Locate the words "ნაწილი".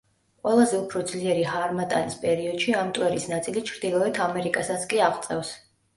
3.35-3.63